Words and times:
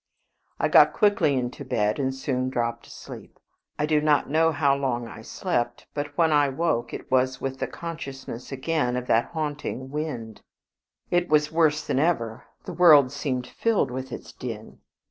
I 0.59 0.67
got 0.67 0.93
quickly 0.93 1.35
into 1.35 1.63
bed, 1.63 1.99
and 1.99 2.11
soon 2.15 2.49
dropped 2.49 2.87
asleep. 2.87 3.37
I 3.77 3.85
do 3.85 4.01
not 4.01 4.27
know 4.27 4.51
how 4.51 4.75
long 4.75 5.07
I 5.07 5.21
slept; 5.21 5.85
but 5.93 6.17
when 6.17 6.31
I 6.33 6.49
woke 6.49 6.91
it 6.91 7.11
was 7.11 7.39
with 7.39 7.59
the 7.59 7.67
consciousness 7.67 8.51
again 8.51 8.95
of 8.97 9.05
that 9.05 9.25
haunting 9.25 9.91
wind. 9.91 10.41
It 11.11 11.29
was 11.29 11.51
worse 11.51 11.85
than 11.85 11.99
ever. 11.99 12.45
The 12.65 12.73
world 12.73 13.11
seemed 13.11 13.45
filled 13.45 13.91
with 13.91 14.11
its 14.11 14.33
din. 14.33 14.79